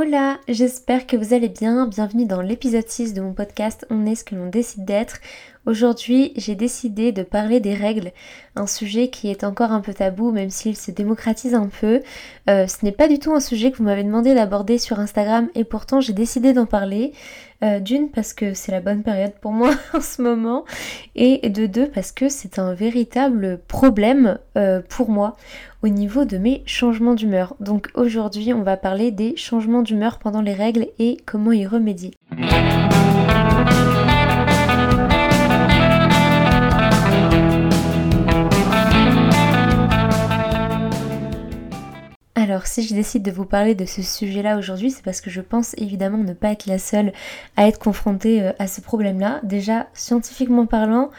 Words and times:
Hola, 0.00 0.38
j'espère 0.46 1.08
que 1.08 1.16
vous 1.16 1.34
allez 1.34 1.48
bien. 1.48 1.88
Bienvenue 1.88 2.24
dans 2.24 2.40
l'épisode 2.40 2.88
6 2.88 3.14
de 3.14 3.20
mon 3.20 3.32
podcast 3.32 3.84
On 3.90 4.06
est 4.06 4.14
ce 4.14 4.22
que 4.22 4.36
l'on 4.36 4.46
décide 4.46 4.84
d'être. 4.84 5.18
Aujourd'hui, 5.66 6.32
j'ai 6.36 6.54
décidé 6.54 7.10
de 7.10 7.24
parler 7.24 7.58
des 7.58 7.74
règles, 7.74 8.12
un 8.54 8.68
sujet 8.68 9.08
qui 9.08 9.28
est 9.28 9.42
encore 9.42 9.72
un 9.72 9.80
peu 9.80 9.92
tabou, 9.92 10.30
même 10.30 10.50
s'il 10.50 10.76
se 10.76 10.92
démocratise 10.92 11.52
un 11.52 11.66
peu. 11.66 12.00
Euh, 12.48 12.68
ce 12.68 12.84
n'est 12.84 12.92
pas 12.92 13.08
du 13.08 13.18
tout 13.18 13.34
un 13.34 13.40
sujet 13.40 13.72
que 13.72 13.78
vous 13.78 13.82
m'avez 13.82 14.04
demandé 14.04 14.36
d'aborder 14.36 14.78
sur 14.78 15.00
Instagram, 15.00 15.48
et 15.56 15.64
pourtant 15.64 16.00
j'ai 16.00 16.12
décidé 16.12 16.52
d'en 16.52 16.66
parler. 16.66 17.12
Euh, 17.64 17.80
d'une, 17.80 18.10
parce 18.10 18.34
que 18.34 18.54
c'est 18.54 18.70
la 18.70 18.80
bonne 18.80 19.02
période 19.02 19.32
pour 19.40 19.50
moi 19.50 19.72
en 19.94 20.00
ce 20.00 20.22
moment, 20.22 20.64
et 21.16 21.48
de 21.48 21.66
deux, 21.66 21.88
parce 21.88 22.12
que 22.12 22.28
c'est 22.28 22.60
un 22.60 22.72
véritable 22.72 23.58
problème 23.66 24.38
euh, 24.56 24.80
pour 24.88 25.10
moi 25.10 25.36
au 25.82 25.88
niveau 25.88 26.24
de 26.24 26.38
mes 26.38 26.62
changements 26.66 27.14
d'humeur. 27.14 27.56
Donc 27.58 27.88
aujourd'hui, 27.94 28.52
on 28.52 28.62
va 28.62 28.76
parler 28.76 29.10
des 29.10 29.36
changements 29.36 29.82
d'humeur 29.82 30.18
pendant 30.18 30.40
les 30.40 30.54
règles 30.54 30.86
et 31.00 31.16
comment 31.26 31.52
y 31.52 31.66
remédier. 31.66 32.14
Alors 42.48 42.66
si 42.66 42.82
je 42.82 42.94
décide 42.94 43.22
de 43.22 43.30
vous 43.30 43.44
parler 43.44 43.74
de 43.74 43.84
ce 43.84 44.00
sujet-là 44.00 44.56
aujourd'hui, 44.56 44.90
c'est 44.90 45.04
parce 45.04 45.20
que 45.20 45.28
je 45.28 45.42
pense 45.42 45.74
évidemment 45.76 46.16
ne 46.16 46.32
pas 46.32 46.50
être 46.52 46.64
la 46.64 46.78
seule 46.78 47.12
à 47.58 47.68
être 47.68 47.78
confrontée 47.78 48.42
euh, 48.42 48.52
à 48.58 48.66
ce 48.66 48.80
problème-là. 48.80 49.40
Déjà, 49.42 49.88
scientifiquement 49.92 50.64
parlant, 50.64 51.10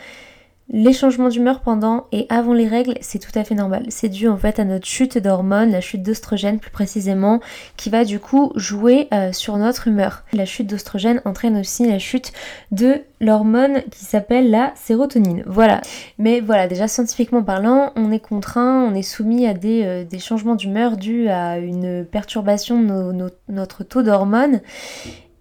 les 0.72 0.94
changements 0.94 1.30
d'humeur 1.30 1.62
pendant 1.62 2.06
et 2.12 2.28
avant 2.30 2.54
les 2.54 2.68
règles, 2.68 2.96
c'est 3.02 3.18
tout 3.18 3.38
à 3.38 3.44
fait 3.44 3.56
normal. 3.56 3.86
C'est 3.90 4.10
dû 4.10 4.28
en 4.28 4.38
fait 4.38 4.60
à 4.60 4.66
notre 4.66 4.86
chute 4.86 5.18
d'hormones, 5.18 5.72
la 5.72 5.82
chute 5.82 6.04
d'oestrogène 6.04 6.60
plus 6.60 6.70
précisément, 6.70 7.40
qui 7.76 7.90
va 7.90 8.06
du 8.06 8.20
coup 8.20 8.52
jouer 8.56 9.08
euh, 9.14 9.32
sur 9.32 9.58
notre 9.58 9.88
humeur. 9.88 10.24
La 10.32 10.46
chute 10.46 10.68
d'oestrogène 10.68 11.22
entraîne 11.26 11.58
aussi 11.58 11.88
la 11.88 11.98
chute 11.98 12.34
de 12.72 13.02
l'hormone 13.20 13.82
qui 13.90 14.06
s'appelle 14.06 14.52
la 14.52 14.72
sérotonine. 14.76 15.44
Voilà. 15.48 15.82
Mais 16.20 16.40
voilà, 16.40 16.68
déjà 16.68 16.88
scientifiquement 16.88 17.42
parlant, 17.42 17.92
on 17.96 18.12
est 18.12 18.20
contraint, 18.20 18.84
on 18.84 18.94
est 18.94 19.02
soumis 19.02 19.48
à 19.48 19.56
des, 19.56 19.84
euh, 19.84 20.20
changements 20.20 20.56
d'humeur 20.56 20.98
dus 20.98 21.30
à 21.30 21.58
une 21.58 22.06
perturbation 22.06 22.82
de 22.82 23.32
notre 23.48 23.84
taux 23.84 24.04
d'hormones. 24.04 24.62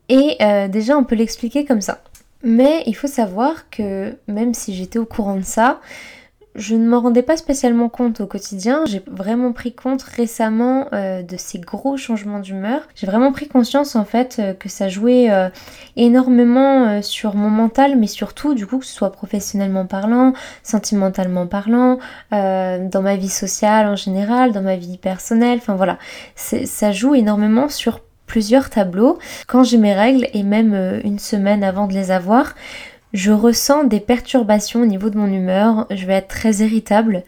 Et 0.09 0.37
euh, 0.41 0.69
déjà, 0.69 0.97
on 0.97 1.05
peut 1.05 1.17
l'expliquer 1.17 1.65
comme 1.67 1.83
ça. 1.83 2.01
Mais 2.43 2.83
il 2.87 2.95
faut 2.95 3.09
savoir 3.09 3.69
que 3.71 4.17
même 4.29 4.55
si 4.55 4.75
j'étais 4.75 4.99
au 4.99 5.07
courant 5.07 5.37
de 5.37 5.43
ça, 5.43 5.81
je 6.59 6.75
ne 6.75 6.89
m'en 6.89 7.01
rendais 7.01 7.23
pas 7.23 7.37
spécialement 7.37 7.89
compte 7.89 8.21
au 8.21 8.27
quotidien. 8.27 8.83
J'ai 8.87 9.03
vraiment 9.07 9.53
pris 9.53 9.73
compte 9.73 10.03
récemment 10.03 10.89
euh, 10.93 11.23
de 11.23 11.37
ces 11.37 11.61
gros 11.61 11.97
changements 11.97 12.41
d'humeur. 12.41 12.81
J'ai 12.97 13.07
vraiment 13.07 13.31
pris 13.31 13.47
conscience 13.47 13.95
en 13.95 14.05
fait 14.05 14.39
euh, 14.41 14.55
que 14.55 14.69
ça 14.69 14.89
jouait 14.89 15.31
euh, 15.31 15.49
énormément 15.97 17.01
sur 17.01 17.37
mon 17.37 17.49
mental, 17.49 17.97
mais 17.97 18.09
surtout 18.09 18.55
du 18.55 18.67
coup 18.67 18.79
que 18.79 18.87
ce 18.87 18.93
soit 18.93 19.13
professionnellement 19.13 19.87
parlant, 19.87 20.33
sentimentalement 20.63 21.47
parlant, 21.47 21.99
dans 22.33 23.03
ma 23.03 23.17
vie 23.17 23.29
sociale 23.29 23.87
en 23.87 23.97
général, 23.97 24.53
dans 24.53 24.63
ma 24.63 24.77
vie 24.77 24.99
personnelle. 24.99 25.59
Enfin 25.59 25.77
voilà, 25.77 25.99
ça 26.35 26.93
joue 26.93 27.15
énormément 27.15 27.69
sur 27.69 28.01
plusieurs 28.29 28.71
tableaux. 28.71 29.19
Quand 29.49 29.65
j'ai 29.65 29.79
mes 29.79 29.95
règles 29.95 30.29
et 30.33 30.45
même 30.45 30.75
euh, 30.75 31.01
une 31.03 31.19
semaine 31.19 31.65
avant 31.65 31.89
de 31.89 31.95
les 31.95 32.13
avoir, 32.13 32.55
je 33.13 33.33
ressens 33.33 33.85
des 33.85 34.01
perturbations 34.01 34.83
au 34.83 34.87
niveau 34.87 35.09
de 35.11 35.17
mon 35.17 35.33
humeur, 35.33 35.87
je 35.91 36.05
vais 36.05 36.15
être 36.15 36.29
très 36.29 36.57
irritable, 36.57 37.23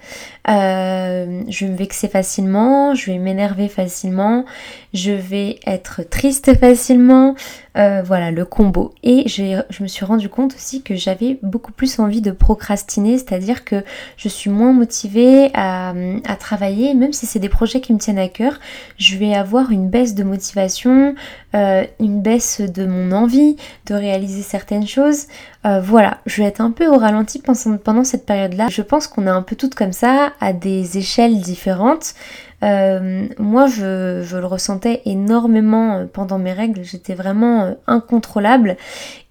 euh, 0.49 1.43
je 1.49 1.65
vais 1.65 1.73
me 1.73 1.77
vexer 1.77 2.09
facilement, 2.09 2.95
je 2.95 3.11
vais 3.11 3.19
m'énerver 3.19 3.69
facilement, 3.69 4.45
je 4.93 5.13
vais 5.13 5.59
être 5.67 6.03
triste 6.03 6.55
facilement, 6.61 7.35
euh, 7.79 8.03
voilà 8.05 8.31
le 8.31 8.45
combo. 8.45 8.95
Et 9.03 9.29
je 9.29 9.83
me 9.83 9.89
suis 9.89 10.05
rendu 10.05 10.29
compte 10.29 10.55
aussi 10.55 10.83
que 10.83 10.97
j'avais 10.97 11.39
beaucoup 11.43 11.73
plus 11.73 11.99
envie 11.99 12.21
de 12.21 12.31
procrastiner, 12.31 13.17
c'est-à-dire 13.17 13.65
que 13.65 13.85
je 14.17 14.29
suis 14.29 14.51
moins 14.51 14.73
motivée 14.73 15.51
à, 15.55 15.95
travailler, 16.39 16.95
même 16.95 17.13
si 17.13 17.27
c'est 17.27 17.39
des 17.39 17.49
projets 17.49 17.81
qui 17.81 17.93
me 17.93 17.99
tiennent 17.99 18.19
à 18.19 18.29
cœur, 18.29 18.59
je 18.99 19.17
vais 19.17 19.35
avoir 19.35 19.71
une 19.71 19.89
baisse 19.89 20.15
de 20.15 20.25
motivation, 20.25 21.15
euh, 21.55 21.85
une 22.01 22.23
baisse 22.23 22.61
de 22.61 22.87
mon 22.87 23.13
envie 23.13 23.57
de 23.87 23.95
réaliser 23.95 24.43
certaines 24.43 24.87
choses. 24.87 25.27
Voilà, 25.83 26.19
je 26.27 26.43
vais 26.43 26.49
être 26.49 26.61
un 26.61 26.71
peu 26.71 26.89
au 26.89 26.99
ralenti 26.99 27.41
pendant 27.85 28.05
cette 28.05 28.27
période-là. 28.27 28.67
Je 28.71 28.83
pense 28.83 29.07
qu'on 29.07 29.27
est 29.27 29.31
un 29.31 29.43
peu 29.43 29.57
toutes 29.57 29.75
comme 29.75 29.93
ça, 29.93 30.33
à 30.41 30.53
des 30.53 30.99
échelles 30.99 31.41
différentes. 31.41 32.15
Euh, 32.63 33.27
moi, 33.39 33.67
je, 33.67 34.37
le 34.37 34.47
ressentais 34.47 35.01
énormément 35.07 35.97
euh, 35.97 36.07
pendant 36.07 36.39
mes 36.39 36.53
règles. 36.53 36.85
J'étais 36.85 37.15
vraiment 37.15 37.65
euh, 37.65 37.73
incontrôlable. 37.87 38.77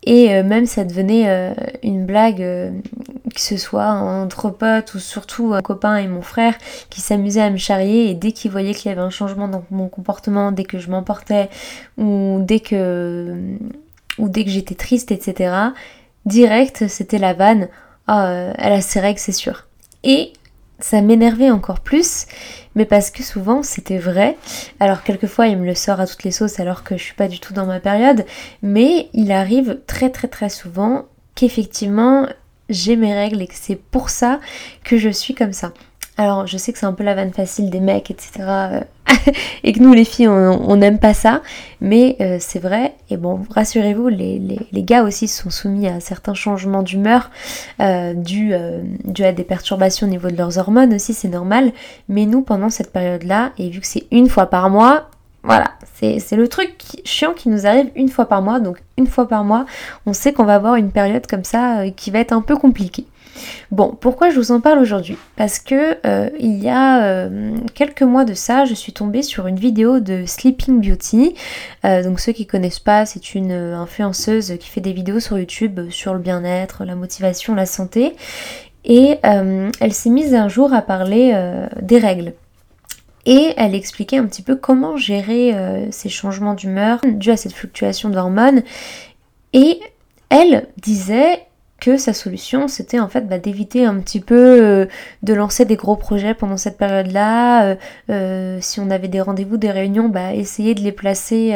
Et 0.04 0.42
même 0.44 0.66
ça 0.66 0.86
devenait 0.86 1.54
une 1.84 2.06
blague, 2.06 2.38
que 2.38 3.40
ce 3.40 3.58
soit 3.58 3.92
entre 3.92 4.50
potes 4.50 4.94
ou 4.96 5.00
surtout 5.00 5.54
un 5.54 5.62
copain 5.62 5.98
et 5.98 6.08
mon 6.08 6.22
frère 6.22 6.56
qui 6.90 7.02
s'amusaient 7.02 7.42
à 7.42 7.50
me 7.50 7.58
charrier. 7.58 8.10
Et 8.10 8.14
dès 8.16 8.32
qu'ils 8.32 8.50
voyaient 8.50 8.74
qu'il 8.74 8.90
y 8.90 8.92
avait 8.94 9.02
un 9.02 9.10
changement 9.10 9.50
dans 9.50 9.66
mon 9.72 9.90
comportement, 9.90 10.54
dès 10.54 10.64
que 10.64 10.80
je 10.80 10.90
m'emportais 10.90 11.50
ou 11.98 12.40
dès 12.42 12.62
que 12.62 13.36
j'étais 14.18 14.76
triste, 14.76 15.12
etc., 15.12 15.52
direct, 16.26 16.88
c'était 16.88 17.18
la 17.18 17.34
vanne. 17.34 17.68
Ah, 18.08 18.54
elle 18.58 18.74
a 18.74 18.82
ses 18.82 19.00
règles, 19.00 19.20
c'est 19.20 19.32
sûr. 19.32 19.68
Et 20.04 20.34
ça 20.80 21.02
m'énervait 21.02 21.52
encore 21.52 21.82
plus, 21.82 22.26
mais 22.76 22.86
parce 22.86 23.12
que 23.12 23.24
souvent 23.24 23.64
c'était 23.64 23.98
vrai. 23.98 24.38
Alors 24.80 25.04
quelquefois 25.04 25.48
il 25.48 25.58
me 25.58 25.66
le 25.66 25.76
sort 25.76 26.00
à 26.00 26.08
toutes 26.08 26.24
les 26.24 26.32
sauces 26.32 26.60
alors 26.60 26.84
que 26.84 26.98
je 26.98 27.04
suis 27.04 27.14
pas 27.14 27.28
du 27.28 27.40
tout 27.40 27.54
dans 27.54 27.66
ma 27.66 27.80
période, 27.80 28.26
mais 28.62 29.10
il 29.14 29.32
arrive 29.32 29.80
très 29.88 30.10
très 30.10 30.28
très 30.28 30.50
souvent 30.50 31.06
qu'effectivement 31.36 32.28
j'ai 32.70 32.96
mes 32.96 33.14
règles 33.14 33.42
et 33.42 33.48
que 33.48 33.56
c'est 33.56 33.76
pour 33.76 34.10
ça 34.10 34.40
que 34.84 34.98
je 34.98 35.10
suis 35.10 35.36
comme 35.36 35.54
ça. 35.54 35.74
Alors 36.20 36.46
je 36.48 36.58
sais 36.58 36.74
que 36.74 36.80
c'est 36.80 36.86
un 36.86 36.92
peu 36.92 37.06
la 37.06 37.16
vanne 37.16 37.32
facile 37.32 37.70
des 37.70 37.80
mecs, 37.80 38.12
etc. 38.12 38.32
Euh, 38.42 38.82
et 39.64 39.72
que 39.72 39.80
nous 39.80 39.94
les 39.94 40.04
filles 40.04 40.28
on 40.28 40.76
n'aime 40.76 41.00
pas 41.00 41.14
ça, 41.14 41.42
mais 41.80 42.18
euh, 42.20 42.36
c'est 42.42 42.60
vrai. 42.60 42.94
Et 43.10 43.16
bon, 43.16 43.40
rassurez-vous, 43.50 44.10
les, 44.10 44.60
gars 44.74 45.04
aussi 45.04 45.30
sont 45.30 45.50
soumis 45.50 45.88
à 45.88 46.02
certains 46.02 46.34
changements 46.34 46.84
d'humeur 46.84 47.32
euh, 47.80 48.14
dus, 48.14 48.54
à 48.54 49.32
des 49.32 49.46
perturbations 49.46 50.08
au 50.08 50.10
niveau 50.10 50.30
de 50.30 50.36
leurs 50.36 50.58
hormones 50.58 50.94
aussi, 50.94 51.14
c'est 51.14 51.30
normal. 51.30 51.72
Mais 52.10 52.26
nous 52.26 52.42
pendant 52.42 52.70
cette 52.70 52.92
période-là, 52.92 53.54
et 53.58 53.70
vu 53.70 53.80
que 53.80 53.88
c'est 53.88 54.04
une 54.12 54.28
fois 54.28 54.48
par 54.48 54.70
mois, 54.70 55.10
voilà, 55.44 55.72
c'est 55.94 56.36
le 56.36 56.50
truc 56.50 56.76
chiant 57.06 57.34
qui 57.34 57.48
nous 57.48 57.66
arrive 57.66 57.92
une 57.96 58.10
fois 58.10 58.26
par 58.26 58.42
mois. 58.42 58.60
Donc 58.60 58.82
une 58.98 59.08
fois 59.08 59.26
par 59.26 59.46
mois, 59.46 59.66
on 60.06 60.12
sait 60.12 60.34
qu'on 60.34 60.44
va 60.44 60.56
avoir 60.56 60.76
une 60.76 60.92
période 60.92 61.26
comme 61.28 61.46
ça 61.46 61.90
qui 61.96 62.12
va 62.12 62.20
être 62.20 62.34
un 62.34 62.42
peu 62.42 62.58
compliquée. 62.58 63.06
Bon, 63.72 63.96
pourquoi 64.00 64.30
je 64.32 64.36
vous 64.36 64.52
en 64.52 64.62
parle 64.62 64.80
aujourd'hui? 64.80 65.18
Parce 65.36 65.60
que 65.60 65.98
euh, 66.06 66.30
il 66.40 66.62
y 66.62 66.70
a 66.70 67.04
euh, 67.04 67.56
quelques 67.76 68.02
mois 68.02 68.26
de 68.26 68.34
ça, 68.34 68.66
je 68.66 68.74
suis 68.74 68.94
tombée 68.94 69.22
sur 69.22 69.46
une 69.46 69.60
vidéo 69.60 70.00
de 70.00 70.26
Sleeping 70.26 70.82
Beauty. 70.82 71.36
Euh, 71.86 72.04
donc 72.04 72.20
ceux 72.20 72.32
qui 72.32 72.48
connaissent 72.48 72.80
pas, 72.80 73.06
c'est 73.06 73.36
une 73.36 73.52
influenceuse 73.52 74.56
qui 74.60 74.70
fait 74.70 74.82
des 74.82 74.94
vidéos 74.94 75.20
sur 75.20 75.38
YouTube 75.38 75.90
sur 75.92 76.14
le 76.14 76.20
bien-être, 76.20 76.84
la 76.84 76.96
motivation, 76.96 77.54
la 77.54 77.66
santé. 77.66 78.16
Et 78.86 79.20
elle 79.24 79.94
s'est 79.94 80.10
mise 80.10 80.34
un 80.34 80.48
jour 80.48 80.74
à 80.74 80.82
parler 80.82 81.38
des 81.82 82.00
règles. 82.00 82.34
Et 83.26 83.54
elle 83.58 83.76
expliquait 83.76 84.18
un 84.18 84.26
petit 84.26 84.42
peu 84.42 84.56
comment 84.56 84.96
gérer 84.96 85.54
ces 85.92 86.08
changements 86.08 86.54
d'humeur 86.54 87.02
dus 87.06 87.32
à 87.32 87.38
cette 87.38 87.54
fluctuation 87.54 88.10
d'hormones. 88.10 88.64
Et 89.54 89.80
elle 90.30 90.68
disait 90.82 91.49
que 91.80 91.98
sa 91.98 92.14
solution 92.14 92.68
c'était 92.68 93.00
en 93.00 93.08
fait 93.08 93.28
bah, 93.28 93.40
d'éviter 93.40 93.86
un 93.86 94.00
petit 94.00 94.20
peu 94.20 94.36
euh, 94.36 94.86
de 95.24 95.34
lancer 95.34 95.66
des 95.66 95.76
gros 95.76 95.96
projets 95.96 96.34
pendant 96.34 96.58
cette 96.58 96.78
période-là. 96.78 97.66
Euh, 97.66 97.76
euh, 98.10 98.58
si 98.62 98.80
on 98.80 98.90
avait 98.90 99.08
des 99.08 99.22
rendez-vous, 99.22 99.58
des 99.58 99.72
réunions, 99.72 100.10
bah, 100.10 100.34
essayer 100.34 100.76
de 100.76 100.82
les 100.82 100.92
placer 100.92 101.56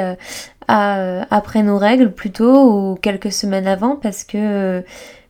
après 0.67 1.63
nos 1.63 1.77
règles 1.77 2.11
plutôt 2.11 2.91
ou 2.91 2.95
quelques 2.95 3.31
semaines 3.31 3.67
avant 3.67 3.95
parce 3.95 4.23
que 4.23 4.83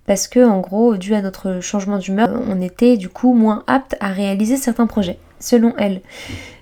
parce 0.05 0.27
que 0.27 0.45
en 0.45 0.59
gros 0.59 0.95
dû 0.95 1.15
à 1.15 1.21
notre 1.21 1.59
changement 1.59 1.97
d'humeur 1.97 2.29
on 2.47 2.61
était 2.61 2.97
du 2.97 3.09
coup 3.09 3.33
moins 3.33 3.63
apte 3.67 3.95
à 3.99 4.09
réaliser 4.09 4.57
certains 4.57 4.85
projets 4.85 5.17
selon 5.39 5.73
elle. 5.77 6.01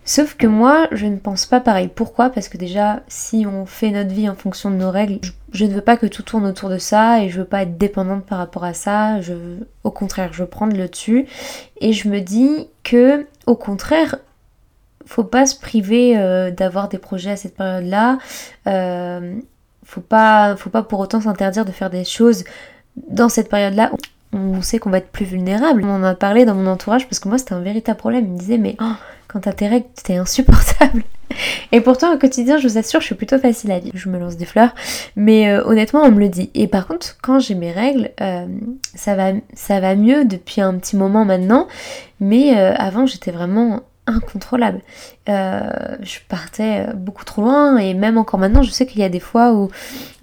Sauf 0.04 0.36
que 0.36 0.48
moi, 0.48 0.88
je 0.92 1.06
ne 1.06 1.18
pense 1.18 1.46
pas 1.46 1.60
pareil. 1.60 1.88
Pourquoi? 1.94 2.32
Parce 2.32 2.50
que 2.50 2.58
déjà, 2.58 3.02
si 3.08 3.46
on 3.46 3.66
fait 3.66 3.92
notre 3.92 4.10
vie 4.10 4.28
en 4.28 4.36
fonction 4.36 4.72
de 4.72 4.76
nos 4.76 4.90
règles, 4.90 5.20
je, 5.54 5.66
ne 5.66 5.74
veux 5.74 5.82
pas 5.82 5.96
que 5.96 6.08
tout 6.08 6.24
tourne 6.24 6.46
autour 6.46 6.70
de 6.70 6.80
ça 6.80 7.22
et 7.22 7.30
je 7.30 7.40
veux 7.40 7.46
pas 7.46 7.62
être 7.64 7.78
dépendante 7.78 8.26
par 8.26 8.40
rapport 8.40 8.64
à 8.64 8.74
ça. 8.74 9.20
Au 9.84 9.92
contraire, 9.92 10.34
je 10.34 10.42
veux 10.42 10.50
prendre 10.50 10.76
le 10.76 10.88
dessus. 10.88 11.28
Et 11.82 11.94
je 11.94 12.10
me 12.10 12.20
dis 12.20 12.68
que, 12.84 13.28
au 13.46 13.56
contraire, 13.56 14.18
faut 15.06 15.24
pas 15.24 15.46
se 15.46 15.60
priver 15.60 16.18
euh, 16.18 16.50
d'avoir 16.50 16.90
des 16.90 16.98
projets 16.98 17.32
à 17.32 17.38
cette 17.38 17.56
période-là. 17.56 18.18
Euh, 18.68 19.36
faut 19.86 20.02
pas, 20.02 20.56
faut 20.56 20.70
pas 20.72 20.84
pour 20.84 21.00
autant 21.00 21.22
s'interdire 21.22 21.66
de 21.66 21.72
faire 21.72 21.90
des 21.92 22.06
choses 22.06 22.44
dans 22.96 23.30
cette 23.30 23.50
période-là 23.50 23.92
on 24.34 24.62
sait 24.62 24.80
qu'on 24.80 24.90
va 24.90 25.00
être 25.00 25.12
plus 25.12 25.26
vulnérable. 25.26 25.84
On 25.84 25.96
en 25.96 26.04
a 26.04 26.16
parlé 26.16 26.46
dans 26.46 26.56
mon 26.56 26.68
entourage 26.68 27.08
parce 27.08 27.20
que 27.20 27.28
moi 27.28 27.38
c'était 27.38 27.54
un 27.54 27.62
véritable 27.62 27.98
problème. 27.98 28.26
Il 28.26 28.32
me 28.32 28.38
disait 28.38 28.58
mais 28.58 28.76
oh, 28.80 28.94
quand 29.32 29.42
t'as 29.42 29.54
tes 29.54 29.68
règles, 29.68 29.88
t'es 30.04 30.18
insupportable. 30.18 31.04
Et 31.72 31.80
pourtant, 31.80 32.14
au 32.14 32.18
quotidien, 32.18 32.58
je 32.58 32.68
vous 32.68 32.78
assure, 32.78 33.00
je 33.00 33.06
suis 33.06 33.16
plutôt 33.16 33.40
facile 33.40 33.72
à 33.72 33.80
vivre. 33.80 33.98
Je 33.98 34.10
me 34.10 34.20
lance 34.20 34.36
des 34.36 34.46
fleurs, 34.46 34.76
mais 35.16 35.50
euh, 35.50 35.64
honnêtement, 35.66 36.02
on 36.02 36.12
me 36.12 36.20
le 36.20 36.28
dit. 36.28 36.50
Et 36.54 36.68
par 36.68 36.88
contre, 36.88 37.16
quand 37.22 37.40
j'ai 37.40 37.56
mes 37.56 37.72
règles, 37.72 38.12
euh, 38.20 38.46
ça, 38.94 39.16
va, 39.16 39.32
ça 39.54 39.80
va 39.80 39.96
mieux 39.96 40.26
depuis 40.26 40.60
un 40.60 40.74
petit 40.76 40.98
moment 40.98 41.24
maintenant. 41.24 41.68
Mais 42.20 42.58
euh, 42.58 42.74
avant, 42.76 43.06
j'étais 43.06 43.32
vraiment 43.32 43.84
incontrôlable. 44.08 44.82
je 45.28 46.20
partais 46.28 46.88
beaucoup 46.96 47.24
trop 47.24 47.44
loin 47.44 47.78
et 47.78 47.94
même 47.94 48.18
encore 48.18 48.40
maintenant, 48.40 48.64
je 48.64 48.72
sais 48.72 48.86
qu'il 48.86 49.00
y 49.00 49.04
a 49.04 49.10
des 49.10 49.22
fois 49.22 49.54
où, 49.54 49.70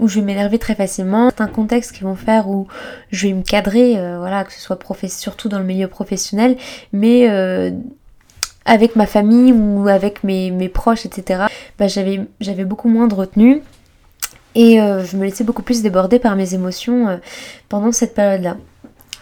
où 0.00 0.08
je 0.08 0.19
vais 0.19 0.26
m'énerver 0.26 0.58
très 0.58 0.75
facilement. 0.75 1.31
C'est 1.31 1.43
un 1.43 1.49
contexte 1.49 1.93
qui 1.93 2.02
vont 2.02 2.16
faire 2.16 2.50
où 2.50 2.66
je 3.11 3.28
vais 3.28 3.32
me 3.32 3.43
cadrer, 3.43 3.94
voilà, 4.19 4.44
que 4.44 4.52
ce 4.52 4.61
soit 4.61 4.78
surtout 5.08 5.49
dans 5.49 5.61
le 5.61 5.64
milieu 5.64 5.88
professionnel, 5.88 6.58
mais 6.93 7.28
avec 8.69 8.94
ma 8.97 9.06
famille 9.06 9.53
ou 9.53 9.88
avec 9.88 10.23
mes, 10.23 10.69
proches, 10.69 11.06
etc., 11.06 11.47
bah, 11.79 11.88
j'avais, 11.88 12.65
beaucoup 12.65 12.88
moins 12.88 13.09
de 13.09 13.15
retenue 13.15 13.62
et 14.55 14.81
euh, 14.81 15.05
je 15.05 15.17
me 15.17 15.25
laissais 15.25 15.44
beaucoup 15.44 15.62
plus 15.62 15.82
déborder 15.82 16.19
par 16.19 16.37
mes 16.37 16.55
émotions 16.55 17.09
euh, 17.09 17.17
pendant 17.69 17.93
cette 17.93 18.15
période-là. 18.15 18.56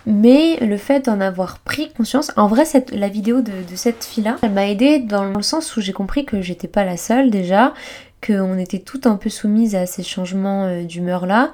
Mais 0.07 0.57
le 0.61 0.77
fait 0.77 1.07
d'en 1.07 1.21
avoir 1.21 1.59
pris 1.59 1.91
conscience, 1.93 2.31
en 2.37 2.47
vrai, 2.47 2.65
cette, 2.65 2.93
la 2.93 3.09
vidéo 3.09 3.41
de, 3.41 3.51
de 3.69 3.77
cette 3.77 4.05
fille-là, 4.05 4.37
elle 4.43 4.53
m'a 4.53 4.69
aidé 4.69 5.01
dans 5.01 5.25
le 5.25 5.43
sens 5.43 5.77
où 5.77 5.81
j'ai 5.81 5.93
compris 5.93 6.25
que 6.25 6.41
j'étais 6.41 6.69
pas 6.69 6.85
la 6.85 6.97
seule 6.97 7.31
déjà, 7.31 7.75
qu'on 8.25 8.59
était 8.59 8.79
toutes 8.79 9.07
un 9.07 9.17
peu 9.17 9.31
soumises 9.31 9.75
à 9.75 9.87
ces 9.87 10.03
changements 10.03 10.65
euh, 10.65 10.83
d'humeur 10.83 11.27
là 11.27 11.53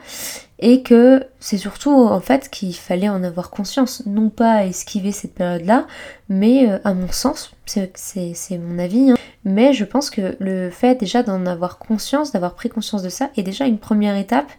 et 0.58 0.82
que 0.82 1.24
c'est 1.40 1.58
surtout 1.58 1.90
en 1.90 2.20
fait 2.20 2.48
qu'il 2.48 2.74
fallait 2.74 3.08
en 3.08 3.24
avoir 3.24 3.50
conscience, 3.50 4.04
non 4.06 4.30
pas 4.30 4.64
esquiver 4.64 5.10
cette 5.10 5.34
période-là, 5.34 5.86
mais 6.28 6.70
euh, 6.70 6.78
à 6.84 6.94
mon 6.94 7.10
sens, 7.10 7.52
c'est 7.66 8.58
mon 8.58 8.78
avis, 8.78 9.10
hein, 9.10 9.16
mais 9.44 9.72
je 9.72 9.84
pense 9.84 10.08
que 10.08 10.36
le 10.38 10.70
fait 10.70 10.98
déjà 10.98 11.24
d'en 11.24 11.46
avoir 11.46 11.78
conscience, 11.78 12.30
d'avoir 12.30 12.54
pris 12.54 12.68
conscience 12.68 13.02
de 13.02 13.08
ça, 13.08 13.30
est 13.36 13.42
déjà 13.42 13.66
une 13.66 13.78
première 13.78 14.16
étape 14.16 14.50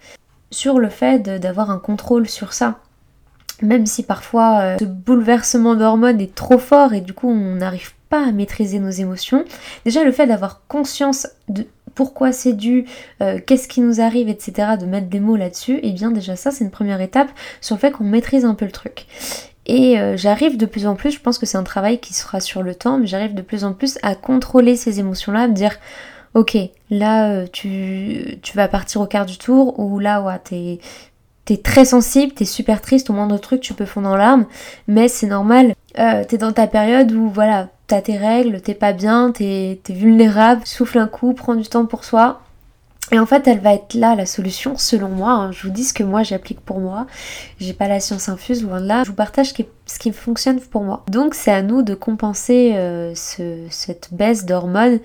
sur 0.52 0.78
le 0.78 0.90
fait 0.90 1.20
d'avoir 1.20 1.72
un 1.72 1.80
contrôle 1.80 2.28
sur 2.28 2.52
ça. 2.52 2.80
Même 3.62 3.86
si 3.86 4.04
parfois 4.04 4.60
euh, 4.60 4.78
ce 4.80 4.86
bouleversement 4.86 5.76
d'hormones 5.76 6.20
est 6.20 6.36
trop 6.36 6.58
fort 6.58 6.94
et 6.94 7.00
du 7.00 7.14
coup 7.14 7.30
on 7.30 7.56
n'arrive 7.56 7.94
pas 8.10 8.28
à 8.28 8.32
maîtriser 8.34 8.80
nos 8.80 8.90
émotions, 8.90 9.46
déjà 9.86 10.04
le 10.04 10.12
fait 10.12 10.28
d'avoir 10.28 10.64
conscience 10.68 11.28
de 11.48 11.66
pourquoi 11.96 12.32
c'est 12.32 12.54
dû, 12.54 12.86
euh, 13.22 13.40
qu'est-ce 13.46 13.68
qui 13.68 13.82
nous 13.82 14.02
arrive, 14.02 14.30
etc., 14.30 14.74
de 14.80 14.86
mettre 14.86 15.08
des 15.08 15.20
mots 15.20 15.36
là-dessus, 15.36 15.76
et 15.76 15.90
eh 15.90 15.92
bien 15.92 16.12
déjà 16.12 16.36
ça 16.36 16.52
c'est 16.52 16.64
une 16.64 16.72
première 16.72 17.02
étape 17.02 17.30
sur 17.62 17.76
le 17.76 17.80
fait 17.80 17.92
qu'on 17.92 18.04
maîtrise 18.04 18.46
un 18.46 18.56
peu 18.56 18.66
le 18.66 18.72
truc. 18.72 19.06
Et 19.66 20.00
euh, 20.00 20.18
j'arrive 20.18 20.58
de 20.58 20.66
plus 20.66 20.88
en 20.88 20.96
plus, 20.96 21.12
je 21.12 21.20
pense 21.20 21.38
que 21.38 21.46
c'est 21.46 21.58
un 21.58 21.64
travail 21.64 22.00
qui 22.00 22.14
sera 22.14 22.40
sur 22.40 22.64
le 22.64 22.76
temps, 22.76 22.98
mais 22.98 23.08
j'arrive 23.08 23.34
de 23.34 23.42
plus 23.42 23.64
en 23.64 23.74
plus 23.74 23.98
à 24.02 24.16
contrôler 24.16 24.76
ces 24.76 25.00
émotions-là, 25.00 25.44
à 25.44 25.48
me 25.48 25.54
dire, 25.54 25.78
ok, 26.34 26.58
là 26.90 27.32
euh, 27.32 27.48
tu, 27.52 28.40
tu 28.42 28.58
vas 28.58 28.68
partir 28.68 29.02
au 29.02 29.08
quart 29.08 29.26
du 29.26 29.38
tour, 29.38 29.80
ou 29.80 30.00
là 30.00 30.22
ouais, 30.22 30.40
t'es 30.44 30.80
T'es 31.46 31.58
très 31.58 31.84
sensible, 31.84 32.32
t'es 32.32 32.46
super 32.46 32.80
triste, 32.80 33.10
au 33.10 33.14
moindre 33.14 33.38
truc 33.38 33.60
tu 33.60 33.74
peux 33.74 33.84
fondre 33.84 34.08
en 34.08 34.16
larmes, 34.16 34.46
mais 34.88 35.10
c'est 35.10 35.28
normal. 35.28 35.76
t'es 35.94 36.38
dans 36.38 36.54
ta 36.54 36.68
période 36.68 37.12
où 37.12 37.28
voilà, 37.28 37.68
tes 38.02 38.18
règles, 38.18 38.62
t'es 38.62 38.74
pas 38.74 38.94
bien, 38.94 39.32
t'es 39.32 39.80
vulnérable, 39.90 40.62
souffle 40.66 41.00
un 41.00 41.08
coup, 41.08 41.34
prends 41.34 41.56
du 41.56 41.68
temps 41.68 41.86
pour 41.86 42.04
soi. 42.04 42.42
Et 43.12 43.20
en 43.20 43.26
fait, 43.26 43.48
elle 43.48 43.60
va 43.60 43.74
être 43.74 43.94
là, 43.94 44.16
la 44.16 44.26
solution, 44.26 44.78
selon 44.78 45.10
moi. 45.10 45.32
Hein. 45.32 45.52
Je 45.52 45.68
vous 45.68 45.74
dis 45.74 45.84
ce 45.84 45.94
que 45.94 46.04
moi 46.04 46.24
j'applique 46.24 46.62
pour 46.62 46.80
moi. 46.80 47.06
J'ai 47.60 47.74
pas 47.74 47.88
la 47.88 48.00
science 48.00 48.30
infuse, 48.30 48.64
loin 48.64 48.82
de 48.82 48.88
là. 48.88 49.04
Je 49.04 49.10
vous 49.10 49.16
partage 49.16 49.54
ce 49.86 50.00
qui, 50.00 50.12
fonctionne 50.12 50.60
pour 50.60 50.84
moi. 50.84 51.04
Donc, 51.12 51.36
c'est 51.36 51.52
à 51.52 51.62
nous 51.62 51.84
de 51.84 51.94
compenser 51.94 52.72
euh, 52.76 53.14
cette 53.16 54.10
baisse 54.14 54.46
d'hormones 54.46 55.00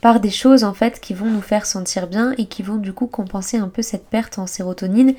par 0.00 0.20
des 0.20 0.30
choses 0.30 0.62
en 0.62 0.74
fait 0.74 1.00
qui 1.00 1.12
vont 1.12 1.26
nous 1.26 1.40
faire 1.40 1.66
sentir 1.66 2.06
bien 2.06 2.32
et 2.38 2.46
qui 2.46 2.62
vont 2.62 2.76
du 2.76 2.92
coup 2.92 3.08
compenser 3.08 3.56
un 3.56 3.68
peu 3.68 3.82
cette 3.82 4.06
perte 4.06 4.38
en 4.38 4.46
sérotonine 4.46 5.14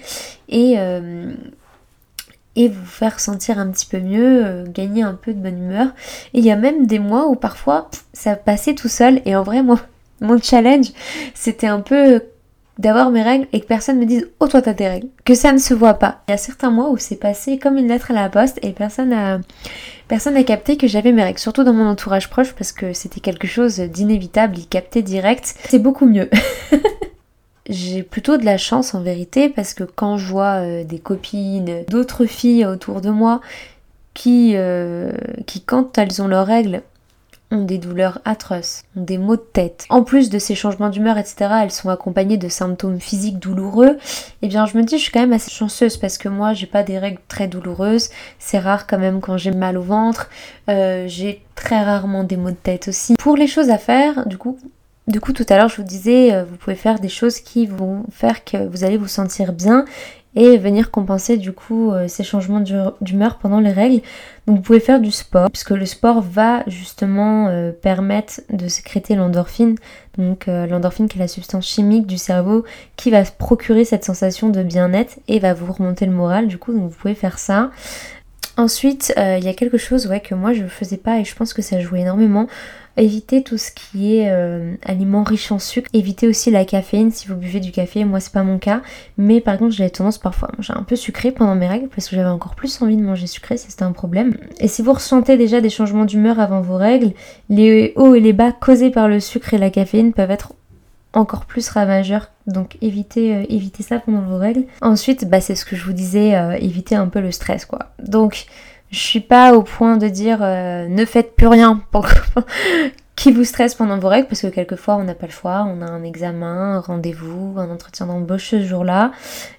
et, 0.48 0.75
euh, 0.77 1.33
et 2.60 2.68
vous 2.68 2.86
faire 2.86 3.22
sentir 3.22 3.58
un 3.58 3.68
petit 3.72 3.86
peu 3.86 4.00
mieux, 4.00 4.46
euh, 4.46 4.66
gagner 4.68 5.02
un 5.02 5.14
peu 5.14 5.34
de 5.34 5.40
bonne 5.40 5.64
humeur. 5.64 5.88
Et 6.34 6.40
il 6.40 6.46
y 6.46 6.52
a 6.52 6.58
même 6.58 6.86
des 6.86 7.00
mois 7.00 7.28
où 7.30 7.36
parfois 7.36 7.90
ça 8.12 8.36
passait 8.36 8.76
tout 8.76 8.90
seul 8.90 9.22
et 9.26 9.36
en 9.36 9.44
vrai 9.44 9.64
moi 9.64 9.80
mon 10.22 10.40
challenge 10.40 10.88
c'était 11.34 11.68
un 11.68 11.80
peu 11.80 12.22
d'avoir 12.78 13.12
mes 13.12 13.24
règles 13.24 13.48
et 13.54 13.62
que 13.62 13.66
personne 13.66 13.98
me 13.98 14.06
dise 14.06 14.28
oh 14.42 14.48
toi 14.48 14.62
t'as 14.62 14.74
tes 14.74 14.90
règles, 14.90 15.08
que 15.24 15.36
ça 15.36 15.54
ne 15.54 15.58
se 15.58 15.74
voit 15.74 15.94
pas. 15.94 16.22
Il 16.28 16.32
y 16.32 16.34
a 16.34 16.38
certains 16.38 16.70
mois 16.70 16.90
où 16.90 16.98
c'est 16.98 17.16
passé 17.16 17.60
comme 17.60 17.78
une 17.78 17.88
lettre 17.88 18.12
à 18.12 18.14
la 18.14 18.28
poste 18.28 18.60
et 18.62 18.74
personne 18.74 19.14
a 19.14 19.40
personne 20.10 20.34
n'a 20.34 20.44
capté 20.44 20.76
que 20.76 20.88
j'avais 20.88 21.14
mes 21.14 21.24
règles, 21.24 21.40
surtout 21.40 21.64
dans 21.64 21.74
mon 21.74 21.88
entourage 21.88 22.30
proche 22.30 22.52
parce 22.54 22.74
que 22.74 22.92
c'était 22.92 23.22
quelque 23.22 23.48
chose 23.48 23.80
d'inévitable, 23.80 24.58
ils 24.58 24.68
captaient 24.68 25.02
direct. 25.02 25.56
C'est 25.70 25.80
beaucoup 25.80 26.06
mieux. 26.06 26.30
j'ai 27.69 28.04
plutôt 28.04 28.38
de 28.38 28.45
la 28.45 28.57
chance 28.57 28.95
en 28.95 29.01
vérité 29.01 29.48
parce 29.48 29.74
que 29.74 29.83
quand 29.83 30.18
je 30.18 30.25
vois 30.25 30.62
euh, 30.62 30.83
des 30.83 31.00
copines, 31.00 31.86
d'autres 31.88 32.25
filles 32.25 32.66
autour 32.66 33.00
de 33.00 33.12
moi 33.12 33.42
qui, 34.16 34.54
euh, 34.56 35.12
qui 35.45 35.62
quand 35.62 35.98
elles 35.98 36.21
ont 36.21 36.27
leurs 36.27 36.48
règles 36.48 36.81
ont 37.51 37.63
des 37.63 37.77
douleurs 37.77 38.19
atroces, 38.25 38.83
ont 38.95 39.01
des 39.01 39.18
maux 39.18 39.36
de 39.36 39.42
tête. 39.42 39.86
En 39.89 40.04
plus 40.04 40.30
de 40.30 40.38
ces 40.38 40.56
changements 40.56 40.89
d'humeur, 40.89 41.18
etc., 41.18 41.51
elles 41.63 41.71
sont 41.71 41.89
accompagnées 41.89 42.38
de 42.38 42.48
symptômes 42.48 43.00
physiques 43.00 43.39
douloureux. 43.39 43.98
Et 43.98 44.44
eh 44.44 44.48
bien, 44.48 44.66
je 44.66 44.77
me 44.77 44.83
dis, 44.83 44.98
je 44.98 45.04
suis 45.04 45.12
quand 45.12 45.21
même 45.21 45.33
assez 45.33 45.50
chanceuse 45.50 45.98
parce 45.98 46.19
que 46.19 46.30
moi, 46.30 46.54
j'ai 46.54 46.68
pas 46.68 46.83
des 46.83 47.00
règles 47.00 47.21
très 47.27 47.48
douloureuses. 47.48 48.10
C'est 48.38 48.60
rare 48.60 48.86
quand 48.86 49.00
même 49.00 49.19
quand 49.19 49.38
j'ai 49.38 49.51
mal 49.51 49.77
au 49.77 49.81
ventre. 49.81 50.30
Euh, 50.69 51.06
j'ai 51.07 51.44
très 51.56 51.83
rarement 51.83 52.24
des 52.24 52.38
maux 52.38 52.51
de 52.51 52.56
tête 52.56 52.88
aussi. 52.88 53.16
Pour 53.18 53.36
les 53.36 53.48
choses 53.48 53.71
à 53.71 53.80
faire, 53.80 54.27
du 54.27 54.38
coup, 54.38 54.60
du 55.10 55.20
coup, 55.20 55.34
tout 55.34 55.46
à 55.50 55.58
l'heure, 55.58 55.70
je 55.70 55.78
vous 55.78 55.88
disais, 55.88 56.34
euh, 56.34 56.44
vous 56.44 56.56
pouvez 56.56 56.76
faire 56.76 57.00
des 57.00 57.10
choses 57.10 57.40
qui 57.40 57.66
vont 57.66 58.04
faire 58.12 58.46
que 58.46 58.68
vous 58.68 58.84
allez 58.84 58.98
vous 58.98 59.08
sentir 59.08 59.54
bien 59.54 59.86
et 60.36 60.60
venir 60.60 60.92
compenser 60.92 61.38
du 61.38 61.52
coup 61.52 61.92
euh, 61.92 62.08
ces 62.08 62.24
changements 62.24 62.64
d'humeur 63.02 63.40
pendant 63.40 63.60
les 63.60 63.72
règles. 63.72 64.02
Donc 64.46 64.58
vous 64.58 64.62
pouvez 64.62 64.80
faire 64.80 65.02
du 65.02 65.10
sport, 65.10 65.50
puisque 65.50 65.72
le 65.72 65.88
sport 65.88 66.22
va 66.22 66.64
justement 66.68 67.48
euh, 67.48 67.72
permettre 67.72 68.42
de 68.52 68.68
sécréter 68.68 69.16
l'endorphine, 69.16 69.76
donc 70.20 70.48
l'endorphine 70.48 71.08
qui 71.08 71.18
est 71.18 71.22
la 71.22 71.28
substance 71.28 71.66
chimique 71.66 72.06
du 72.06 72.18
cerveau 72.18 72.66
qui 72.98 73.10
va 73.10 73.24
procurer 73.24 73.86
cette 73.86 74.04
sensation 74.04 74.50
de 74.50 74.62
bien-être 74.62 75.18
et 75.28 75.40
va 75.40 75.54
vous 75.54 75.72
remonter 75.72 76.06
le 76.06 76.12
moral, 76.12 76.48
du 76.48 76.58
coup 76.58 76.74
donc 76.74 76.92
vous 76.92 76.98
pouvez 76.98 77.16
faire 77.16 77.40
ça. 77.40 77.72
Ensuite, 78.60 79.14
il 79.16 79.44
y 79.44 79.48
a 79.48 79.54
quelque 79.54 79.78
chose 79.78 80.08
ouais, 80.08 80.20
que 80.20 80.36
moi 80.36 80.52
je 80.52 80.64
ne 80.64 80.68
faisais 80.68 80.98
pas 80.98 81.20
et 81.20 81.24
je 81.24 81.34
pense 81.34 81.54
que 81.54 81.62
ça 81.62 81.80
joue 81.80 81.96
énormément. 81.96 82.48
Évitez 83.00 83.44
tout 83.44 83.58
ce 83.58 83.72
qui 83.72 84.18
est 84.18 84.30
euh, 84.30 84.76
aliments 84.84 85.24
riches 85.24 85.54
en 85.54 85.60
sucre. 85.60 85.90
Évitez 85.94 86.28
aussi 86.28 86.52
la 86.52 86.66
caféine 86.66 87.12
si 87.12 87.30
vous 87.30 87.36
buvez 87.36 87.62
du 87.62 87.72
café. 87.72 88.04
Moi, 88.04 88.20
c'est 88.20 88.34
pas 88.34 88.44
mon 88.44 88.58
cas. 88.58 88.81
Mais 89.18 89.40
par 89.40 89.57
contre, 89.57 89.74
j'avais 89.74 89.90
tendance 89.90 90.18
parfois 90.18 90.50
à 90.50 90.57
manger 90.57 90.74
un 90.76 90.83
peu 90.83 90.98
sucré 90.98 91.31
pendant 91.31 91.56
mes 91.56 91.68
règles 91.68 91.88
parce 91.88 92.10
que 92.10 92.18
j'avais 92.18 92.28
encore 92.28 92.56
plus 92.56 92.81
envie 92.81 92.98
de 92.98 93.02
manger 93.02 93.26
sucré. 93.26 93.56
C'était 93.56 93.83
un 93.83 93.94
problème. 93.94 94.36
Et 94.60 94.68
si 94.68 94.81
vous 94.81 94.92
ressentez 94.92 95.38
déjà 95.38 95.62
des 95.62 95.69
changements 95.69 96.04
d'humeur 96.04 96.42
avant 96.42 96.60
vos 96.60 96.76
règles, 96.76 97.14
les 97.48 97.94
hauts 97.95 98.16
et 98.16 98.19
les 98.19 98.33
bas 98.33 98.52
causés 98.52 98.90
par 98.90 99.07
le 99.07 99.22
sucre 99.22 99.54
et 99.54 99.57
la 99.57 99.69
caféine 99.69 100.12
peuvent 100.12 100.31
être 100.31 100.54
encore 101.14 101.45
plus 101.45 101.69
ravageurs. 101.69 102.30
Donc 102.50 102.78
évitez, 102.82 103.36
euh, 103.36 103.46
évitez 103.50 103.84
ça 103.84 104.00
pendant 104.00 104.22
vos 104.22 104.38
règles. 104.38 104.64
Ensuite, 104.82 105.30
bah, 105.30 105.42
c'est 105.42 105.56
ce 105.56 105.66
que 105.66 105.76
je 105.76 105.86
vous 105.86 105.94
disais, 105.94 106.36
euh, 106.36 106.58
évitez 106.60 106.96
un 106.96 107.08
peu 107.08 107.20
le 107.20 107.32
stress 107.32 107.66
quoi. 107.66 107.92
Donc 108.02 108.46
je 108.92 109.00
suis 109.00 109.20
pas 109.20 109.54
au 109.54 109.64
point 109.64 109.98
de 109.98 110.08
dire 110.08 110.40
euh, 110.42 110.88
ne 110.88 111.06
faites 111.06 111.36
plus 111.36 111.48
rien 111.48 111.82
pour 111.92 112.08
qui 113.19 113.33
vous 113.33 113.44
stresse 113.44 113.76
pendant 113.76 113.99
vos 113.99 114.07
règles 114.07 114.30
parce 114.30 114.42
que 114.42 114.47
quelquefois 114.47 114.95
on 114.95 115.04
n'a 115.04 115.14
pas 115.14 115.26
le 115.26 115.33
choix, 115.33 115.68
on 115.68 115.81
a 115.81 115.85
un 115.85 116.04
examen, 116.04 116.76
un 116.76 116.80
rendez-vous, 116.80 117.56
un 117.57 117.69
entretien 117.69 118.06
d'embauche 118.06 118.52
ce 118.52 118.64
jour-là. 118.64 119.11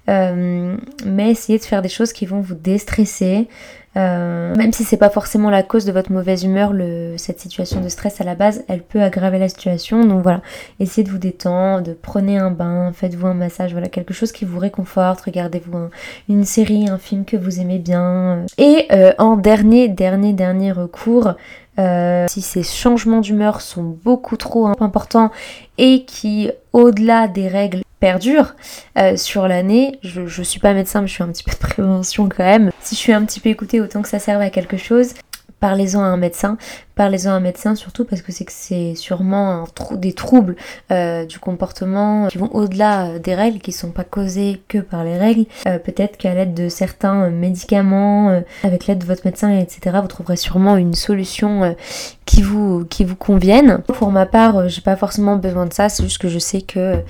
Euh, 0.09 0.77
mais 1.05 1.31
essayez 1.31 1.59
de 1.59 1.65
faire 1.65 1.83
des 1.83 1.91
choses 1.91 2.15
qui 2.15 2.25
vont 2.25 2.41
vous 2.41 2.55
déstresser. 2.55 3.49
Euh, 3.97 4.55
même 4.55 4.73
si 4.73 4.85
c'est 4.85 4.97
pas 4.97 5.11
forcément 5.11 5.51
la 5.51 5.65
cause 5.65 5.85
de 5.85 5.91
votre 5.91 6.13
mauvaise 6.13 6.45
humeur, 6.45 6.73
cette 7.17 7.41
situation 7.41 7.81
de 7.81 7.89
stress 7.89 8.21
à 8.21 8.25
la 8.25 8.37
base, 8.37 8.65
elle 8.69 8.83
peut 8.83 9.03
aggraver 9.03 9.39
la 9.39 9.49
situation. 9.49 10.05
Donc 10.05 10.23
voilà, 10.23 10.43
essayez 10.79 11.05
de 11.05 11.11
vous 11.11 11.19
détendre, 11.19 11.83
de 11.83 11.93
prenez 11.93 12.39
un 12.39 12.53
bain, 12.53 12.93
faites-vous 12.93 13.27
un 13.27 13.35
massage, 13.35 13.73
voilà, 13.73 13.89
quelque 13.89 14.15
chose 14.15 14.31
qui 14.31 14.45
vous 14.45 14.61
réconforte, 14.61 15.23
regardez-vous 15.23 15.91
une 16.29 16.45
série, 16.45 16.89
un 16.89 16.99
film 16.99 17.25
que 17.25 17.37
vous 17.37 17.61
aimez 17.61 17.79
bien. 17.79 18.47
Et 18.59 18.87
euh, 18.93 19.13
en 19.19 19.37
dernier, 19.37 19.89
dernier, 19.89 20.35
dernier 20.35 20.71
recours, 20.71 21.35
euh, 21.79 22.27
si 22.29 22.43
ces 22.43 22.63
changements 22.63 23.21
d'humeur 23.21 23.61
sont 23.61 23.83
beaucoup 23.83 24.37
trop 24.37 24.67
importants 24.81 25.31
et 25.79 26.05
qui, 26.05 26.51
au-delà 26.73 27.29
des 27.29 27.49
règles, 27.49 27.83
perdurent 28.01 28.55
euh, 28.99 29.17
sur 29.17 29.47
l'année, 29.47 29.99
je, 30.03 30.43
suis 30.43 30.59
pas 30.59 30.73
médecin 30.73 31.03
mais 31.03 31.07
je 31.07 31.13
suis 31.13 31.23
un 31.23 31.29
petit 31.29 31.45
peu 31.45 31.53
de 31.53 31.59
prévention 31.59 32.29
quand 32.29 32.45
même. 32.45 32.71
Si 32.81 32.95
je 32.95 33.01
suis 33.01 33.13
un 33.13 33.25
petit 33.25 33.41
peu 33.41 33.51
écoutée, 33.51 33.81
autant 33.81 34.03
que 34.03 34.09
ça 34.09 34.19
serve 34.19 34.41
à 34.41 34.51
quelque 34.51 34.77
chose. 34.79 35.15
Parlez-en 35.61 36.01
à 36.01 36.07
un 36.07 36.17
médecin. 36.17 36.57
Parlez-en 36.97 37.31
à 37.31 37.35
un 37.35 37.41
médecin 37.41 37.75
surtout 37.75 38.05
parce 38.05 38.23
que 38.23 38.33
c'est 38.33 38.45
que 38.45 38.53
c'est 38.53 38.95
sûrement 38.95 39.67
des 39.93 40.13
troubles 40.13 40.57
euh, 40.91 41.25
du 41.25 41.39
comportement 41.39 42.27
qui 42.29 42.39
vont 42.39 42.51
au-delà 42.55 43.07
euh, 43.07 43.19
des 43.19 43.35
règles, 43.35 43.61
qui 43.61 43.73
sont 43.73 43.91
pas 43.91 44.05
causés 44.05 44.63
que 44.69 44.79
par 44.79 45.05
les 45.05 45.17
règles. 45.17 45.45
Euh, 45.67 45.79
peut-être 45.79 46.17
qu'à 46.17 46.35
l'aide 46.35 46.55
de 46.55 46.69
certains 46.69 47.31
médicaments, 47.31 48.43
avec 48.65 48.87
l'aide 48.87 48.99
de 48.99 49.07
votre 49.07 49.23
médecin, 49.25 49.57
etc., 49.57 49.99
vous 50.03 50.09
trouverez 50.09 50.37
sûrement 50.37 50.77
une 50.77 50.95
solution 50.95 51.77
qui 52.25 52.43
vous 52.43 52.85
qui 52.87 53.05
vous 53.05 53.17
convienne. 53.17 53.79
Pour 53.87 54.11
ma 54.11 54.27
part, 54.27 54.69
j'ai 54.69 54.81
pas 54.83 54.97
forcément 54.97 55.37
besoin 55.37 55.67
de 55.67 55.73
ça, 55.73 55.89
c'est 55.89 56.03
juste 56.03 56.19
que 56.19 56.29
je 56.29 56.39
sais 56.39 56.63
que 56.63 57.03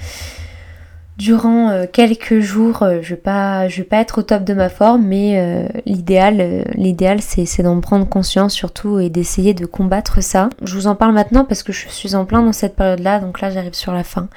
durant 1.20 1.68
euh, 1.68 1.84
quelques 1.90 2.40
jours, 2.40 2.82
euh, 2.82 3.00
je 3.02 3.10
vais 3.10 3.20
pas, 3.20 3.68
je 3.68 3.76
vais 3.82 3.86
pas 3.86 3.98
être 3.98 4.20
au 4.20 4.22
top 4.22 4.42
de 4.42 4.54
ma 4.54 4.70
forme, 4.70 5.04
mais 5.04 5.38
euh, 5.38 5.68
l'idéal, 5.84 6.64
l'idéal, 6.74 7.20
c'est, 7.20 7.62
d'en 7.62 7.78
prendre 7.80 8.08
conscience 8.08 8.54
surtout 8.54 8.98
et 8.98 9.10
d'essayer 9.10 9.52
de 9.52 9.66
combattre 9.66 10.22
ça. 10.22 10.48
Je 10.62 10.74
vous 10.74 10.86
en 10.86 10.94
parle 10.94 11.12
maintenant 11.12 11.44
parce 11.44 11.62
que 11.62 11.74
je 11.74 11.88
suis 11.88 12.14
en 12.14 12.24
plein 12.24 12.42
dans 12.42 12.54
cette 12.54 12.74
période-là, 12.74 13.20
donc 13.20 13.42
là 13.42 13.50
j'arrive 13.50 13.74
sur 13.74 13.92
la 13.92 14.02
fin. 14.02 14.28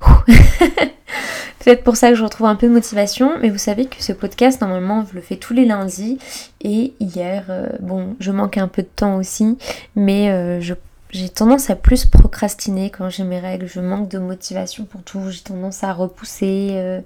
Peut-être 1.60 1.84
pour 1.84 1.96
ça 1.96 2.10
que 2.10 2.16
je 2.16 2.24
retrouve 2.24 2.48
un 2.48 2.56
peu 2.56 2.66
de 2.66 2.72
motivation, 2.72 3.30
mais 3.40 3.48
vous 3.48 3.58
savez 3.58 3.86
que 3.86 4.02
ce 4.02 4.12
podcast, 4.12 4.60
normalement, 4.60 5.06
je 5.08 5.14
le 5.14 5.20
fais 5.20 5.36
tous 5.36 5.54
les 5.54 5.64
lundis. 5.64 6.18
Et 6.60 6.92
hier, 6.98 7.44
bon, 7.80 8.16
je 8.20 8.30
manque 8.32 8.56
un 8.56 8.68
peu 8.68 8.82
de 8.82 8.88
temps 8.88 9.16
aussi, 9.16 9.58
mais 9.96 10.60
je 10.60 10.74
j'ai 11.16 11.28
tendance 11.30 11.70
à 11.70 11.76
plus 11.76 12.04
procrastiner 12.04 12.90
quand 12.90 13.08
j'ai 13.08 13.24
mes 13.24 13.40
règles, 13.40 13.66
je 13.66 13.80
manque 13.80 14.08
de 14.08 14.18
motivation 14.18 14.84
pour 14.84 15.02
tout, 15.02 15.30
j'ai 15.30 15.40
tendance 15.40 15.82
à 15.82 15.92
repousser. 15.92 16.72
Euh. 16.72 17.00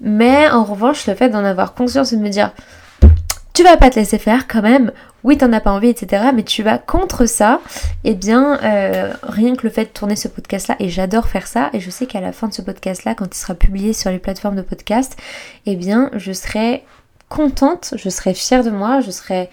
Mais 0.00 0.48
en 0.50 0.64
revanche, 0.64 1.06
le 1.06 1.14
fait 1.14 1.28
d'en 1.28 1.44
avoir 1.44 1.74
conscience 1.74 2.12
et 2.12 2.16
de 2.16 2.22
me 2.22 2.28
dire 2.28 2.52
tu 3.52 3.62
vas 3.62 3.76
pas 3.76 3.88
te 3.88 3.94
laisser 3.94 4.18
faire 4.18 4.48
quand 4.48 4.62
même, 4.62 4.90
oui 5.22 5.38
t'en 5.38 5.52
as 5.52 5.60
pas 5.60 5.70
envie, 5.70 5.88
etc. 5.88 6.30
Mais 6.34 6.42
tu 6.42 6.64
vas 6.64 6.78
contre 6.78 7.26
ça, 7.26 7.60
eh 8.02 8.14
bien 8.14 8.58
euh, 8.64 9.12
rien 9.22 9.54
que 9.54 9.62
le 9.62 9.70
fait 9.70 9.84
de 9.84 9.90
tourner 9.90 10.16
ce 10.16 10.26
podcast 10.26 10.66
là, 10.66 10.74
et 10.80 10.88
j'adore 10.88 11.28
faire 11.28 11.46
ça, 11.46 11.70
et 11.72 11.78
je 11.78 11.88
sais 11.88 12.06
qu'à 12.06 12.20
la 12.20 12.32
fin 12.32 12.48
de 12.48 12.52
ce 12.52 12.62
podcast 12.62 13.04
là, 13.04 13.14
quand 13.14 13.32
il 13.32 13.38
sera 13.38 13.54
publié 13.54 13.92
sur 13.92 14.10
les 14.10 14.18
plateformes 14.18 14.56
de 14.56 14.62
podcast, 14.62 15.16
eh 15.66 15.76
bien 15.76 16.10
je 16.16 16.32
serai 16.32 16.82
contente, 17.28 17.94
je 17.96 18.08
serai 18.08 18.34
fière 18.34 18.64
de 18.64 18.70
moi, 18.70 19.00
je 19.00 19.12
serai 19.12 19.48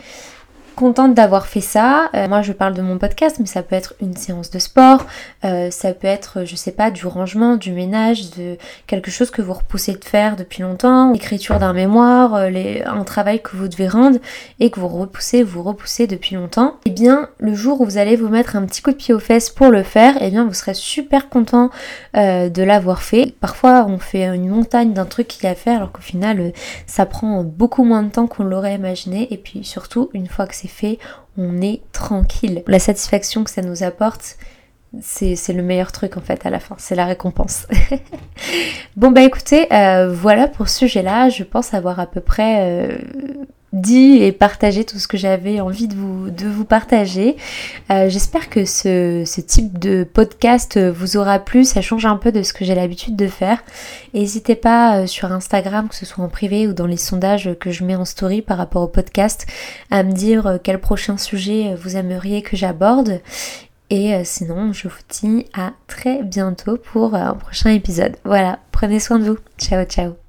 contente 0.76 1.14
d'avoir 1.14 1.46
fait 1.48 1.62
ça. 1.62 2.10
Euh, 2.16 2.28
moi 2.28 2.42
je 2.42 2.52
parle 2.54 2.74
de 2.74 2.82
mon 2.82 2.98
podcast, 2.98 3.38
mais 3.40 3.46
ça 3.46 3.64
peut 3.64 3.76
être 3.76 3.94
une 4.02 4.16
séance 4.16 4.50
de 4.50 4.60
sport, 4.60 5.06
euh, 5.46 5.72
ça 5.72 5.94
peut 5.94 6.08
être, 6.08 6.46
je 6.46 6.56
sais 6.56 6.72
pas, 6.72 6.92
du 6.92 7.06
rangement, 7.06 7.56
du 7.56 7.72
ménage, 7.72 8.32
de 8.32 8.58
quelque 8.88 9.12
chose 9.12 9.32
que 9.32 9.42
vous 9.42 9.54
repoussez 9.54 9.94
de 9.94 10.04
faire 10.04 10.36
depuis 10.36 10.64
longtemps, 10.64 11.12
l'écriture 11.12 11.60
d'un 11.60 11.74
mémoire, 11.74 12.36
euh, 12.36 12.50
un 12.86 13.04
travail 13.04 13.42
que 13.42 13.56
vous 13.56 13.68
devez 13.68 13.88
rendre 13.88 14.20
et 14.60 14.72
que 14.72 14.80
vous 14.80 14.88
repoussez, 14.88 15.44
vous 15.44 15.64
repoussez 15.64 16.08
depuis 16.08 16.36
longtemps. 16.36 16.76
Et 16.86 16.90
eh 16.90 16.92
bien 16.92 17.30
le 17.38 17.54
jour 17.54 17.82
où 17.82 17.86
vous 17.86 17.98
allez 17.98 18.16
vous 18.16 18.30
mettre 18.30 18.56
un 18.56 18.66
petit 18.66 18.82
coup 18.82 18.92
de 18.92 18.96
pied 18.96 19.14
aux 19.14 19.20
fesses 19.20 19.50
pour 19.50 19.70
le 19.70 19.84
faire, 19.84 20.22
et 20.22 20.28
eh 20.28 20.30
bien 20.32 20.46
vous 20.46 20.54
serez 20.54 20.74
super 20.74 21.30
content 21.30 21.70
de 22.14 22.64
l'avoir 22.64 23.02
fait. 23.02 23.34
Parfois 23.40 23.86
on 23.88 24.00
fait 24.00 24.26
une 24.26 24.50
montagne 24.50 24.94
d'un 24.94 25.06
truc 25.06 25.28
qu'il 25.28 25.44
y 25.44 25.48
a 25.48 25.52
à 25.52 25.56
faire 25.56 25.78
alors 25.78 25.92
qu'au 25.92 26.02
final 26.02 26.54
ça 26.88 27.06
prend 27.06 27.44
beaucoup 27.44 27.84
moins 27.84 28.04
de 28.04 28.10
temps 28.10 28.28
qu'on 28.28 28.44
l'aurait 28.44 28.76
imaginé 28.76 29.28
et 29.32 29.38
puis 29.38 29.64
surtout 29.64 30.10
une 30.14 30.28
fois 30.28 30.48
que 30.48 30.56
fait, 30.68 31.00
on 31.38 31.62
est 31.62 31.82
tranquille. 31.92 32.64
La 32.68 32.80
satisfaction 32.80 33.44
que 33.44 33.50
ça 33.50 33.62
nous 33.62 33.84
apporte, 33.84 34.38
c'est 35.02 35.54
le 35.54 35.64
meilleur 35.64 35.92
truc 35.92 36.18
en 36.18 36.22
fait 36.22 36.46
à 36.46 36.50
la 36.50 36.60
fin, 36.60 36.76
c'est 36.78 36.96
la 36.96 37.06
récompense. 37.06 37.68
bon 38.98 39.12
bah 39.12 39.22
écoutez, 39.22 39.72
euh, 39.74 40.12
voilà 40.12 40.48
pour 40.48 40.68
ce 40.68 40.80
sujet-là, 40.80 41.30
je 41.30 41.44
pense 41.44 41.74
avoir 41.74 42.00
à 42.00 42.08
peu 42.08 42.20
près 42.20 42.58
euh, 42.60 42.98
dit 43.74 44.18
et 44.22 44.32
partagé 44.32 44.84
tout 44.84 45.00
ce 45.00 45.08
que 45.08 45.18
j'avais 45.18 45.62
envie 45.62 45.88
de 45.88 45.96
vous, 45.96 46.30
de 46.30 46.48
vous 46.48 46.66
partager. 46.66 47.38
Euh, 47.90 48.10
j'espère 48.10 48.50
que 48.50 48.66
ce, 48.66 49.24
ce, 49.26 49.42
type 49.42 49.80
de 49.80 50.04
podcast 50.04 50.78
vous 50.78 51.18
aura 51.18 51.40
plu, 51.40 51.64
ça 51.64 51.82
change 51.82 52.06
un 52.06 52.18
peu 52.18 52.32
de 52.32 52.44
ce 52.44 52.54
que 52.54 52.66
j'ai 52.66 52.76
l'habitude 52.76 53.16
de 53.16 53.28
faire. 53.28 53.64
N'hésitez 54.14 54.56
pas 54.56 54.98
euh, 54.98 55.08
sur 55.08 55.32
Instagram, 55.32 55.88
que 55.88 55.96
ce 55.96 56.06
soit 56.06 56.24
en 56.24 56.30
privé 56.30 56.68
ou 56.68 56.74
dans 56.74 56.86
les 56.86 56.98
sondages 56.98 57.52
que 57.60 57.72
je 57.72 57.84
mets 57.84 57.96
en 57.96 58.06
story 58.06 58.42
par 58.42 58.58
rapport 58.58 58.84
au 58.84 58.88
podcast, 58.88 59.46
à 59.90 60.04
me 60.04 60.12
dire 60.12 60.48
euh, 60.48 60.58
quel 60.62 60.80
prochain 60.80 61.18
sujet 61.18 61.76
vous 61.76 61.96
aimeriez 61.96 62.42
que 62.42 62.58
j'aborde. 62.58 63.22
Et 63.90 64.24
sinon, 64.24 64.72
je 64.72 64.88
vous 64.88 64.96
dis 65.10 65.48
à 65.54 65.74
très 65.86 66.24
bientôt 66.24 66.78
pour 66.78 67.14
un 67.14 67.34
prochain 67.34 67.72
épisode. 67.72 68.16
Voilà, 68.24 68.60
prenez 68.72 69.02
soin 69.02 69.20
de 69.20 69.26
vous. 69.26 69.38
Ciao, 69.58 69.84
ciao. 69.84 70.21